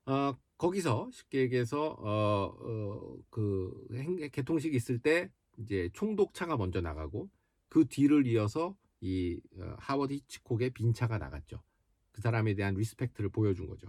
어, 0.05 0.37
거기서 0.59 1.09
쉽게 1.11 1.39
얘기해서 1.39 1.95
어, 1.99 2.55
어, 2.59 3.17
그 3.31 3.87
행- 3.93 4.29
개통식이 4.31 4.75
있을 4.75 4.99
때 4.99 5.31
이제 5.57 5.89
총독차가 5.93 6.55
먼저 6.55 6.81
나가고 6.81 7.29
그 7.67 7.85
뒤를 7.87 8.27
이어서 8.27 8.75
이 9.01 9.41
어, 9.57 9.75
하워드 9.79 10.13
히치콕의 10.13 10.69
빈 10.71 10.93
차가 10.93 11.17
나갔죠. 11.17 11.63
그 12.11 12.21
사람에 12.21 12.53
대한 12.53 12.75
respect를 12.75 13.29
보여준 13.31 13.65
거죠. 13.67 13.87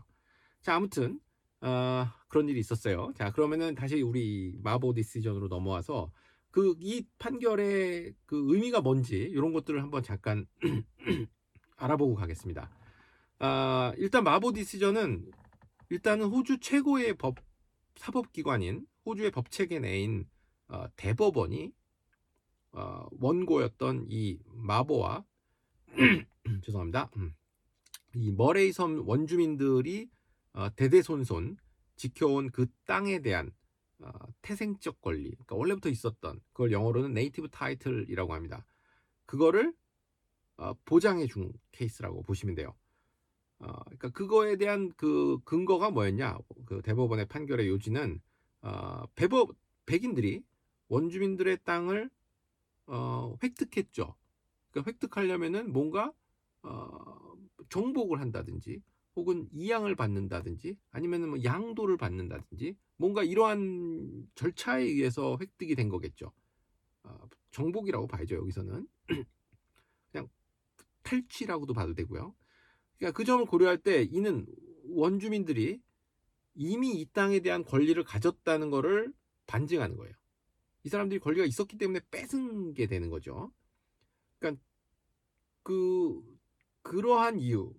자 0.62 0.74
아무튼 0.74 1.20
어, 1.60 2.06
그런 2.28 2.48
일이 2.48 2.60
있었어요. 2.60 3.12
자 3.16 3.30
그러면은 3.32 3.74
다시 3.74 4.02
우리 4.02 4.58
Mabo 4.62 4.94
Decision으로 4.94 5.48
넘어와서 5.48 6.10
그 6.56 6.74
이 6.80 7.04
판결의 7.18 8.14
그 8.24 8.54
의미가 8.54 8.80
뭔지 8.80 9.16
이런 9.16 9.52
것들을 9.52 9.82
한번 9.82 10.02
잠깐 10.02 10.46
알아보고 11.76 12.14
가겠습니다. 12.14 12.70
아, 13.40 13.92
일단 13.98 14.24
Mabo 14.24 14.52
Decision은 14.52 15.30
일단은 15.90 16.26
호주 16.26 16.60
최고의 16.60 17.14
법 17.18 17.36
사법기관인 17.96 18.86
호주의 19.04 19.30
법체계 19.30 19.80
내인 19.80 20.26
어, 20.68 20.86
대법원이 20.96 21.72
어, 22.72 23.06
원고였던 23.20 24.06
이 24.08 24.38
마보와 24.46 25.24
죄송합니다. 26.64 27.10
음, 27.16 27.34
이 28.14 28.32
머레이 28.32 28.72
섬 28.72 29.06
원주민들이 29.06 30.08
어, 30.08 30.15
대대손손 30.76 31.56
지켜온 31.96 32.50
그 32.50 32.66
땅에 32.84 33.20
대한 33.20 33.52
어, 33.98 34.10
태생적 34.42 35.00
권리, 35.00 35.30
그러니까 35.30 35.56
원래부터 35.56 35.88
있었던 35.88 36.40
그걸 36.52 36.72
영어로는 36.72 37.14
native 37.14 37.48
title이라고 37.48 38.34
합니다. 38.34 38.66
그거를 39.24 39.74
어, 40.56 40.74
보장해 40.84 41.26
준 41.26 41.52
케이스라고 41.72 42.22
보시면 42.22 42.54
돼요. 42.54 42.74
어, 43.58 43.72
그러니까 43.84 44.10
그거에 44.10 44.56
대한 44.56 44.92
그 44.96 45.38
근거가 45.44 45.90
뭐였냐? 45.90 46.38
그 46.66 46.82
대법원의 46.82 47.26
판결의 47.26 47.68
요지는 47.68 48.20
어, 48.62 49.06
배법 49.14 49.54
백인들이 49.86 50.42
원주민들의 50.88 51.58
땅을 51.64 52.10
어, 52.86 53.36
획득했죠. 53.42 54.14
그러니까 54.70 54.90
획득하려면은 54.90 55.72
뭔가 55.72 56.12
어, 56.62 57.36
정복을 57.70 58.20
한다든지 58.20 58.82
혹은 59.16 59.48
이양을 59.52 59.96
받는다든지 59.96 60.76
아니면은 60.90 61.30
뭐 61.30 61.42
양도를 61.42 61.96
받는다든지 61.96 62.76
뭔가 62.96 63.24
이러한 63.24 64.28
절차에 64.34 64.84
의해서 64.84 65.38
획득이 65.40 65.74
된 65.74 65.88
거겠죠. 65.88 66.32
어, 67.02 67.28
정복이라고 67.50 68.06
봐야죠 68.06 68.36
여기서는 68.36 68.86
그냥 70.12 70.28
탈취라고도 71.02 71.72
봐도 71.72 71.94
되고요. 71.94 72.34
그러니까 72.98 73.16
그 73.16 73.24
점을 73.24 73.44
고려할 73.46 73.78
때 73.78 74.02
이는 74.02 74.46
원주민들이 74.84 75.80
이미 76.54 77.00
이 77.00 77.06
땅에 77.12 77.40
대한 77.40 77.64
권리를 77.64 78.02
가졌다는 78.04 78.70
것을 78.70 79.12
반증하는 79.46 79.96
거예요. 79.96 80.14
이 80.84 80.88
사람들이 80.88 81.20
권리가 81.20 81.44
있었기 81.46 81.78
때문에 81.78 82.00
뺏은 82.10 82.74
게 82.74 82.86
되는 82.86 83.10
거죠. 83.10 83.50
그러니까 84.38 84.62
그 85.62 86.22
그러한 86.82 87.40
이유 87.40 87.74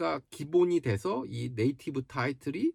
가 0.00 0.18
기본이 0.30 0.80
돼서 0.80 1.26
이 1.26 1.50
네이티브 1.54 2.04
타이틀이 2.06 2.72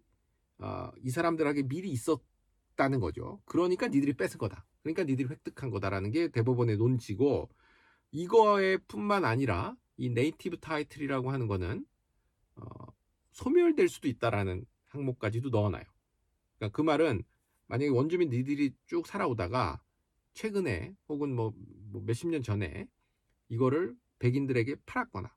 아, 0.58 0.92
이 1.02 1.10
사람들에게 1.10 1.64
미리 1.64 1.90
있었다는 1.90 3.00
거죠. 3.00 3.42
그러니까 3.44 3.88
니들이 3.88 4.12
뺏은 4.12 4.38
거다. 4.38 4.64
그러니까 4.84 5.02
니들이 5.02 5.28
획득한 5.28 5.70
거다라는 5.70 6.12
게 6.12 6.28
대법원의 6.28 6.76
논지고 6.76 7.50
이거에 8.12 8.76
뿐만 8.76 9.24
아니라 9.24 9.76
이 9.96 10.08
native 10.08 10.60
title이라고 10.60 11.32
하는 11.32 11.48
거는 11.48 11.84
어, 12.54 12.64
소멸될 13.32 13.88
수도 13.88 14.06
있다라는 14.06 14.64
항목까지도 14.84 15.48
넣어놔요. 15.48 15.84
그러니까 16.58 16.76
그 16.76 16.80
말은 16.80 17.24
만약에 17.66 17.90
원주민 17.90 18.30
니들이 18.30 18.72
쭉 18.86 19.04
살아오다가 19.04 19.82
최근에 20.34 20.94
혹은 21.08 21.34
뭐, 21.34 21.52
뭐 21.90 22.02
몇십 22.02 22.28
년 22.28 22.44
전에 22.44 22.86
이거를 23.48 23.96
백인들에게 24.20 24.76
팔았거나 24.86 25.34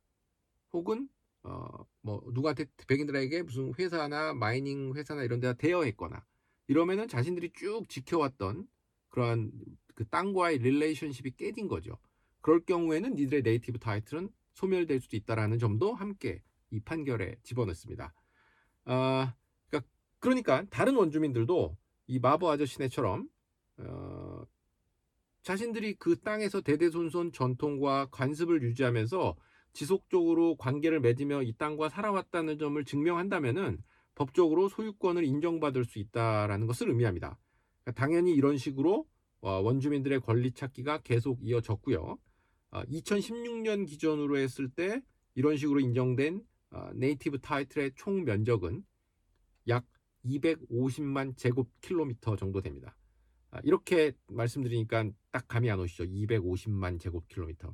혹은 0.72 1.10
어, 1.43 1.67
뭐 2.01 2.22
누구한테 2.34 2.65
백인들에게 2.88 3.43
무슨 3.43 3.74
회사나 3.77 4.34
mining 4.34 4.94
회사나 4.96 5.24
이런 5.24 5.39
데다 5.39 5.53
대여했거나 5.53 6.25
이러면은 6.67 7.08
자신들이 7.08 7.51
쭉 7.53 7.88
지켜왔던 7.88 8.67
그러한 9.10 9.51
그 9.96 10.08
땅과의 10.08 10.60
relationship이 10.60 11.32
깨진 11.38 11.67
거죠. 11.67 11.98
그럴 12.41 12.63
경우에는 12.65 13.15
니들의 13.15 13.41
native 13.41 13.79
title은 13.79 14.29
소멸될 14.53 15.01
수도 15.01 15.17
있다라는 15.17 15.60
점도 15.60 15.93
함께 15.93 16.41
이 16.72 16.79
판결에 16.79 17.36
집어넣습니다. 17.43 18.13
아, 18.86 19.34
그러니까, 19.69 19.89
그러니까 20.19 20.65
다른 20.69 20.96
원주민들도 20.96 21.77
이 22.08 22.19
마버 22.19 22.51
아저씨네처럼 22.51 23.29
어, 23.77 24.43
자신들이 25.43 25.96
그 25.96 26.19
땅에서 26.19 26.62
대대손손 26.62 27.31
전통과 27.31 28.08
관습을 28.12 28.62
유지하면서 28.62 29.36
지속적으로 29.74 30.56
관계를 30.56 31.00
맺으며 31.00 31.44
이 31.44 31.54
땅과 31.54 31.90
살아왔다는 31.90 32.58
점을 32.58 32.84
증명한다면은 32.84 33.84
법적으로 34.16 34.68
소유권을 34.70 35.24
인정받을 35.24 35.86
수 35.86 36.00
있다라는 36.00 36.68
것을 36.68 36.90
의미합니다. 36.90 37.38
그러니까 37.84 38.02
당연히 38.02 38.34
이런 38.34 38.58
식으로 38.58 39.08
어, 39.42 39.52
원주민들의 39.62 40.20
권리 40.22 40.52
찾기가 40.52 41.00
계속 41.00 41.40
이어졌고요. 41.42 42.18
2016년 42.72 43.88
기준으로 43.88 44.38
했을 44.38 44.70
때 44.70 45.02
이런 45.36 45.58
식으로 45.58 45.80
인정된 45.80 46.44
어, 46.72 46.90
네이티브 46.94 47.40
타이틀의 47.40 47.94
총 47.96 48.26
면적은 48.26 48.84
약 49.68 49.86
250만 50.26 51.36
제곱킬로미터 51.38 52.36
정도 52.36 52.62
됩니다. 52.62 52.96
아, 53.52 53.60
이렇게 53.64 54.12
말씀드리니까 54.28 55.10
딱 55.32 55.48
감이 55.48 55.72
안 55.72 55.80
오시죠? 55.80 56.04
250만 56.04 57.00
제곱킬로미터. 57.00 57.74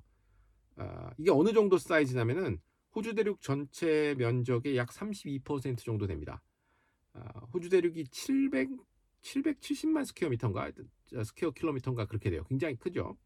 아, 0.78 1.12
이게 1.18 1.32
어느 1.32 1.54
정도 1.54 1.78
사이즈냐면은 1.78 2.60
호주 2.96 3.14
대륙 3.16 3.42
전체 3.42 4.16
면적의 4.18 4.78
약 4.78 4.90
32% 4.90 5.80
정도 5.80 6.08
됩니다. 6.08 6.42
아, 7.14 7.22
호주 7.54 7.70
대륙이 7.70 8.08
700 8.08 8.70
770만 9.26 10.06
square 10.06 10.30
meter인가 10.30 10.72
square 11.24 11.52
kilometer인가 11.52 12.06
그렇게 12.06 12.30
돼요. 12.30 12.44
굉장히 12.44 12.76
크죠. 12.76 13.18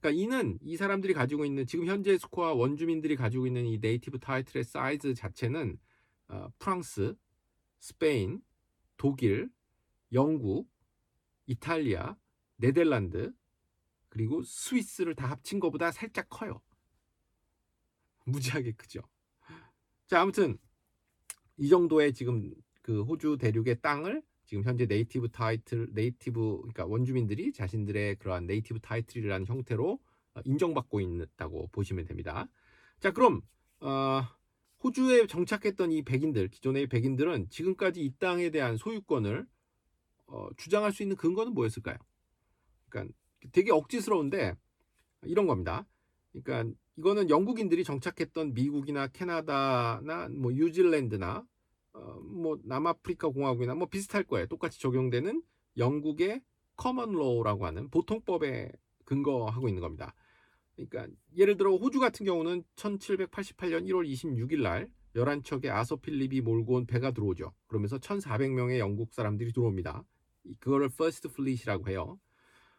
그러니까 0.00 0.22
이는 0.22 0.58
이 0.60 0.76
사람들이 0.76 1.14
가지고 1.14 1.44
있는 1.44 1.66
지금 1.66 1.86
현재 1.86 2.18
스코어 2.18 2.54
원주민들이 2.54 3.16
가지고 3.16 3.46
있는 3.46 3.64
이 3.64 3.78
native 3.78 4.18
title의 4.18 4.64
사이즈 4.64 5.14
자체는 5.14 5.78
어, 6.28 6.48
프랑스, 6.58 7.14
스페인, 7.78 8.42
독일, 8.96 9.48
영국, 10.12 10.68
이탈리아, 11.46 12.16
네덜란드 12.56 13.32
그리고 14.08 14.42
스위스를 14.42 15.14
다 15.14 15.26
합친 15.26 15.60
것보다 15.60 15.92
살짝 15.92 16.28
커요. 16.28 16.60
무지하게 18.26 18.72
크죠. 18.72 19.00
자 20.06 20.20
아무튼 20.20 20.58
이 21.56 21.68
정도의 21.68 22.12
지금 22.12 22.52
그 22.82 23.02
호주 23.02 23.38
대륙의 23.40 23.80
땅을 23.80 24.22
지금 24.46 24.62
현재 24.62 24.86
native 24.86 25.30
title, 25.30 25.88
native 25.92 26.58
그러니까 26.58 26.86
원주민들이 26.86 27.52
자신들의 27.52 28.16
그러한 28.16 28.46
native 28.46 28.80
title이라는 28.80 29.46
형태로 29.46 29.98
어, 30.34 30.40
인정받고 30.44 31.00
있다고 31.00 31.68
보시면 31.72 32.04
됩니다. 32.04 32.46
자, 33.00 33.10
그럼 33.10 33.42
어, 33.80 34.22
호주에 34.84 35.26
정착했던 35.26 35.90
이 35.90 36.02
백인들, 36.02 36.48
기존의 36.48 36.86
백인들은 36.86 37.50
지금까지 37.50 38.04
이 38.04 38.14
땅에 38.18 38.50
대한 38.50 38.76
소유권을 38.76 39.46
어, 40.28 40.48
주장할 40.56 40.92
수 40.92 41.02
있는 41.02 41.16
근거는 41.16 41.52
뭐였을까요? 41.54 41.96
그러니까 42.88 43.14
되게 43.52 43.72
억지스러운데 43.72 44.54
이런 45.24 45.46
겁니다. 45.46 45.86
그러니까 46.42 46.74
이거는 46.96 47.30
영국인들이 47.30 47.84
정착했던 47.84 48.54
미국이나 48.54 49.06
캐나다나 49.08 50.28
뭐 50.30 50.52
뉴질랜드나 50.52 51.44
어, 51.92 52.20
뭐 52.20 52.58
남아프리카 52.64 53.28
공화국이나 53.28 53.74
뭐 53.74 53.88
비슷할 53.88 54.24
거예요. 54.24 54.46
똑같이 54.46 54.80
적용되는 54.80 55.42
영국의 55.78 56.42
common 56.76 57.12
law라고 57.12 57.66
하는 57.66 57.88
보통법에 57.90 58.70
근거하고 59.04 59.68
있는 59.68 59.80
겁니다. 59.80 60.14
그러니까 60.74 61.06
예를 61.36 61.56
들어 61.56 61.74
호주 61.74 62.00
같은 62.00 62.26
경우는 62.26 62.64
1788년 62.76 63.86
1월 63.86 64.06
26일 64.06 64.62
날 64.62 64.90
11척의 65.14 65.70
아서 65.70 65.96
필립이 65.96 66.42
몰고 66.42 66.74
온 66.74 66.86
배가 66.86 67.12
들어오죠. 67.12 67.52
그러면서 67.66 67.98
1,400명의 67.98 68.78
영국 68.78 69.14
사람들이 69.14 69.52
들어옵니다. 69.52 70.04
그거를 70.60 70.90
First 70.92 71.28
Fleet이라고 71.32 71.88
해요. 71.88 72.20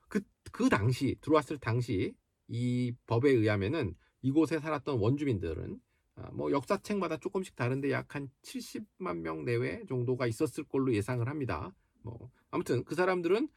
그, 0.08 0.22
그 0.52 0.70
당시, 0.70 1.18
들어왔을 1.22 1.58
당시 1.58 2.14
이 2.48 2.94
법에 3.06 3.30
의하면은 3.30 3.96
이곳에 4.22 4.60
살았던 4.60 5.00
원주민들은 5.00 5.80
아, 6.16 6.32
뭐 6.32 6.52
역사책마다 6.52 7.18
조금씩 7.18 7.56
다른데 7.56 7.92
약 7.92 8.16
한 8.16 8.30
70만 8.42 9.20
명 9.20 9.46
내외 9.46 9.86
정도가 9.88 10.28
있었을 10.28 10.64
걸로 10.64 10.94
예상을 10.94 11.28
합니다. 11.28 11.74
뭐 12.02 12.32
아무튼 12.50 12.84
그 12.84 12.96
사람들은 12.96 13.50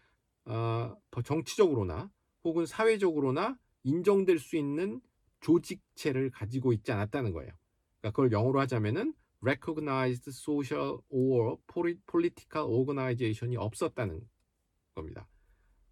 어, 0.46 0.96
정치적으로나 1.24 2.11
혹은 2.44 2.66
사회적으로나 2.66 3.59
인정될 3.85 4.38
수 4.38 4.57
있는 4.57 5.00
조직체를 5.40 6.31
가지고 6.31 6.72
있지 6.72 6.92
않았다는 6.92 7.33
거예요. 7.33 7.53
그러니까 8.00 8.11
그걸 8.11 8.33
영어로 8.33 8.61
하자면은 8.61 9.14
recognized 9.40 10.29
social 10.29 10.98
or 11.09 11.57
political 11.72 12.68
organization이 12.68 13.57
없었다는 13.57 14.20
겁니다. 14.94 15.26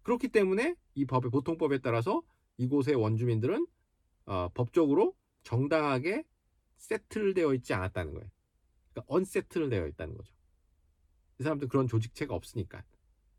그렇기 0.03 0.27
때문에 0.29 0.75
이 0.95 1.05
법의 1.05 1.31
보통법에 1.31 1.79
따라서 1.79 2.21
이곳의 2.59 2.95
원주민들은 2.95 3.65
어, 4.25 4.49
법적으로 4.53 5.15
정당하게 5.43 6.23
세틀되어 6.77 7.53
있지 7.55 7.73
않았다는 7.73 8.13
거예요. 8.13 8.29
그러니까 8.91 9.13
언세틀되어 9.13 9.87
있다는 9.87 10.15
거죠. 10.15 10.31
이 11.39 11.43
사람들 11.43 11.69
그런 11.69 11.87
조직체가 11.87 12.35
없으니까 12.35 12.83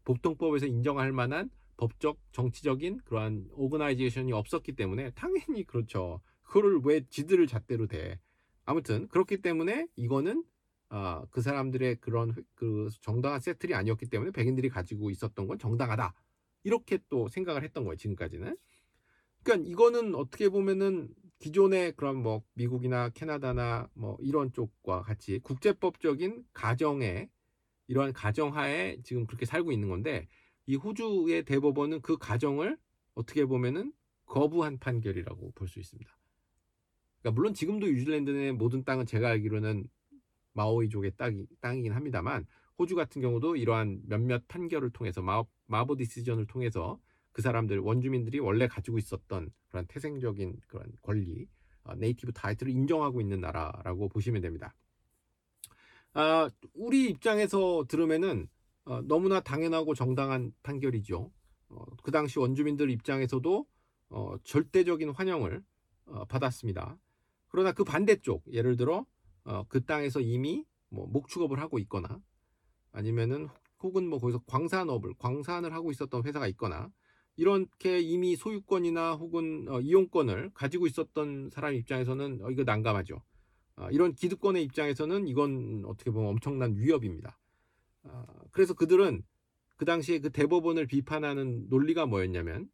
보통법에서 0.05 0.67
인정할 0.67 1.13
만한 1.13 1.51
법적, 1.77 2.19
정치적인 2.33 2.99
그러한 3.05 3.49
오그나이제이션이 3.53 4.33
없었기 4.33 4.73
때문에 4.73 5.11
당연히 5.13 5.65
그렇죠. 5.65 6.21
그거를 6.43 6.81
왜 6.85 7.07
지들을 7.09 7.47
잣대로 7.47 7.87
대? 7.87 8.19
아무튼 8.65 9.07
그렇기 9.09 9.39
때문에 9.39 9.87
이거는 9.97 10.45
어, 10.91 11.25
그 11.31 11.41
사람들의 11.41 11.97
그런 11.97 12.35
그 12.55 12.89
정당한 13.01 13.39
세틀이 13.41 13.75
아니었기 13.75 14.07
때문에 14.07 14.33
백인들이 14.33 14.69
가지고 14.69 15.11
있었던 15.11 15.47
건 15.47 15.59
정당하다. 15.59 16.13
이렇게 16.65 16.99
또 17.09 17.29
생각을 17.29 17.63
했던 17.63 17.85
거예요. 17.85 17.97
지금까지는. 17.97 18.57
그러니까 19.42 19.68
이거는 19.68 20.14
어떻게 20.14 20.48
보면은 20.48 21.09
기존의 21.38 21.92
그런 21.96 22.22
뭐 22.22 22.42
미국이나 22.55 23.09
캐나다나 23.11 23.88
뭐 23.94 24.18
이런 24.20 24.53
쪽과 24.53 25.03
같이 25.03 25.38
국제법적인 25.40 26.44
가정에 26.53 27.31
이러한 27.88 28.12
가정하에 28.12 28.98
지금 29.03 29.26
그렇게 29.26 29.46
살고 29.46 29.72
있는 29.72 29.88
건데 29.88 30.29
이 30.66 30.76
호주의 30.76 31.42
대법원은 31.44 32.03
그 32.03 32.18
가정을 32.18 32.79
어떻게 33.14 33.44
보면은 33.46 33.92
거부한 34.26 34.79
판결이라고 34.79 35.53
볼 35.55 35.66
수 35.66 35.81
있습니다. 35.81 36.16
그러니까 37.20 37.35
물론 37.35 37.55
지금도 37.55 37.87
뉴질랜드의 37.87 38.53
모든 38.53 38.85
땅은 38.85 39.07
제가 39.07 39.31
알기로는 39.31 39.88
마오이족의 40.53 41.12
땅이, 41.16 41.46
땅이긴 41.61 41.92
합니다만 41.92 42.46
호주 42.79 42.94
같은 42.94 43.20
경우도 43.20 43.57
이러한 43.57 44.03
몇몇 44.07 44.46
판결을 44.48 44.90
통해서 44.90 45.20
마, 45.22 45.42
마보 45.66 45.96
디시전을 45.96 46.46
통해서 46.46 47.00
그 47.33 47.43
사람들 47.43 47.79
원주민들이 47.79 48.38
원래 48.38 48.66
가지고 48.66 48.99
있었던 48.99 49.51
그런 49.69 49.87
태생적인 49.87 50.61
그런 50.66 50.93
권리 51.03 51.47
어, 51.85 51.95
네이티브 51.95 52.33
타이틀을 52.33 52.73
인정하고 52.73 53.21
있는 53.21 53.40
나라라고 53.40 54.09
보시면 54.09 54.43
됩니다. 54.43 54.75
아, 56.12 56.51
우리 56.75 57.09
입장에서 57.09 57.85
들으면은 57.88 58.49
어, 58.85 59.01
너무나 59.03 59.40
당연하고 59.40 59.95
정당한 59.95 60.53
판결이죠. 60.62 61.31
어, 61.69 61.85
그 62.03 62.11
당시 62.11 62.38
원주민들 62.38 62.90
입장에서도 62.90 63.66
어, 64.11 64.35
절대적인 64.43 65.11
환영을 65.11 65.62
어, 66.07 66.25
받았습니다. 66.25 66.99
그러나 67.49 67.73
그 67.73 67.85
반대쪽, 67.85 68.45
예를 68.53 68.77
들어 68.77 69.07
어, 69.45 69.64
그 69.69 69.85
땅에서 69.85 70.21
이미 70.21 70.64
뭐 70.88 71.07
목축업을 71.07 71.61
하고 71.61 71.79
있거나 71.79 72.21
아니면은 72.93 73.49
혹은 73.83 74.09
뭐 74.09 74.19
거기서 74.19 74.40
광산업을 74.47 75.14
광산을 75.19 75.73
하고 75.73 75.90
있었던 75.90 76.25
회사가 76.25 76.49
있거나 76.49 76.90
이렇게 77.40 78.00
이미 78.00 78.37
소유권이나 78.37 79.14
혹은 79.14 79.66
어, 79.70 79.81
이용권을 79.81 80.50
가지고 80.53 80.87
있었던 80.87 81.48
사람 81.48 81.72
입장에서는 81.72 82.40
어, 82.42 82.50
이거 82.50 82.64
난감하죠. 82.64 83.22
어, 83.76 83.88
이런 83.90 84.12
기득권의 84.12 84.62
입장에서는 84.64 85.26
이건 85.26 85.85
어떻게 85.87 86.11
보면 86.11 86.29
엄청난 86.29 86.76
위협입니다. 86.76 87.38
어, 88.03 88.24
그래서 88.50 88.74
그들은 88.74 89.22
그 89.79 89.87
당시에 89.87 90.18
그 90.18 90.29
대법원을 90.29 90.87
비판하는 90.87 91.66
논리가 91.70 92.05
뭐였냐면 92.05 92.68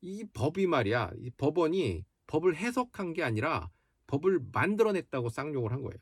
이 0.00 0.24
법이 0.32 0.66
말이야, 0.68 1.10
이 1.18 1.28
법원이 1.36 2.06
법을 2.28 2.56
해석한 2.56 3.12
게 3.12 3.22
아니라 3.22 3.68
법을 4.06 4.40
만들어냈다고 4.54 5.28
쌍욕을 5.28 5.70
한 5.70 5.82
거예요. 5.82 5.98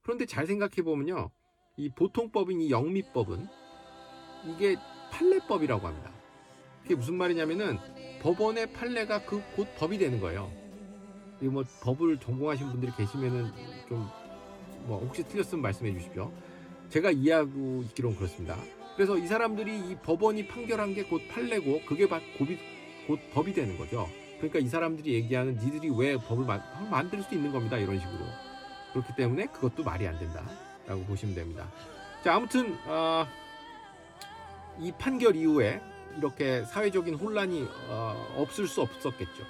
그런데 0.00 0.24
잘 0.24 0.46
생각해 0.46 0.76
보면요, 0.82 1.30
이 1.76 1.90
보통법인 1.90 2.62
이 2.62 2.70
영미법은 2.70 3.46
이게 4.46 4.76
판례법이라고 5.12 5.86
합니다. 5.86 6.17
그게 6.88 6.94
무슨 6.96 7.16
말이냐면은 7.16 7.78
법원의 8.22 8.72
판례가 8.72 9.22
그 9.26 9.42
곧 9.54 9.68
법이 9.76 9.98
되는 9.98 10.18
거예요. 10.20 10.50
이거 11.42 11.52
뭐 11.52 11.64
법을 11.82 12.18
전공하신 12.18 12.70
분들이 12.70 12.90
계시면은 12.96 13.52
좀 13.88 14.08
뭐 14.86 15.00
혹시 15.00 15.22
틀렸으면 15.22 15.60
말씀해 15.60 15.92
주십시오. 15.92 16.32
제가 16.88 17.10
이해하고 17.10 17.82
있기로는 17.88 18.16
그렇습니다. 18.16 18.56
그래서 18.96 19.18
이 19.18 19.26
사람들이 19.26 19.76
이 19.90 19.96
법원이 19.96 20.46
판결한 20.46 20.94
게 20.94 21.02
곧 21.04 21.20
판례고 21.28 21.82
그게 21.84 22.08
바- 22.08 22.20
곧 23.06 23.18
법이 23.34 23.52
되는 23.52 23.76
거죠. 23.76 24.08
그러니까 24.38 24.60
이 24.60 24.66
사람들이 24.68 25.12
얘기하는 25.12 25.58
니들이 25.58 25.90
왜 25.94 26.16
법을 26.16 26.46
만, 26.46 26.62
만들 26.90 27.22
수 27.22 27.34
있는 27.34 27.52
겁니다. 27.52 27.76
이런 27.76 27.98
식으로. 28.00 28.24
그렇기 28.94 29.12
때문에 29.14 29.46
그것도 29.46 29.84
말이 29.84 30.06
안 30.08 30.18
된다 30.18 30.42
라고 30.86 31.02
보시면 31.04 31.34
됩니다. 31.34 31.68
자 32.24 32.36
아무튼 32.36 32.74
어, 32.86 33.26
이 34.78 34.90
판결 34.92 35.36
이후에 35.36 35.82
이렇게 36.16 36.64
사회적인 36.64 37.14
혼란이 37.14 37.68
어, 37.88 38.34
없을 38.36 38.66
수 38.66 38.82
없었겠죠. 38.82 39.44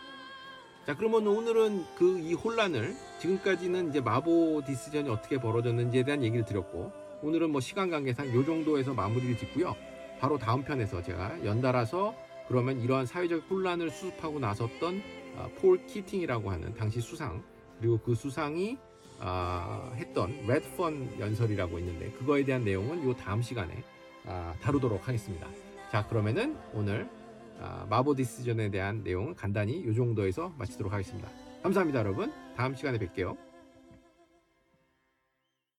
자 0.87 0.97
그러면 0.97 1.27
오늘은 1.27 1.85
그 1.97 2.19
이 2.19 2.35
혼란을 2.35 2.95
지금까지는 3.21 3.91
이제 3.91 4.01
마보 4.01 4.63
decision이 4.67 5.09
어떻게 5.11 5.39
벌어졌는지에 5.39 6.03
대한 6.05 6.23
얘기를 6.23 6.45
드렸고 6.45 6.93
오늘은 7.23 7.51
뭐 7.51 7.61
시간 7.61 7.91
관계상 7.91 8.33
요 8.35 8.45
정도에서 8.45 8.95
마무리를 8.95 9.37
짓고요. 9.39 9.75
바로 10.21 10.39
다음 10.39 10.63
편에서 10.65 11.03
제가 11.03 11.45
연달아서 11.45 12.15
그러면 12.49 12.81
이러한 12.81 13.07
사회적 13.07 13.45
혼란을 13.51 13.91
수습하고 13.91 14.39
나섰던 14.41 15.03
아, 15.37 15.49
폴 15.61 15.85
키팅이라고 15.87 16.51
하는 16.51 16.75
당시 16.75 17.01
수상 17.01 17.43
그리고 17.79 17.99
그 17.99 18.15
수상이 18.15 18.79
아, 19.21 19.93
했던 19.97 20.47
레드펀 20.47 21.19
연설이라고 21.21 21.79
있는데 21.81 22.11
그거에 22.13 22.45
대한 22.45 22.65
내용은 22.65 23.05
요 23.05 23.15
다음 23.15 23.43
시간에 23.43 23.83
아, 24.27 24.55
다루도록 24.63 25.07
하겠습니다. 25.07 25.47
자 25.91 26.07
그러면은 26.07 26.57
오늘 26.75 27.09
아, 27.61 27.87
마보 27.89 28.15
디스전에 28.15 28.71
대한 28.71 29.03
내용은 29.03 29.35
간단히 29.35 29.85
요 29.85 29.95
정도에서 29.95 30.53
마치도록 30.59 30.93
하겠습니다. 30.93 31.29
감사합니다 31.63 31.99
여러분. 32.01 32.33
다음 32.57 32.75
시간에 32.75 32.99
뵐게요. 32.99 33.48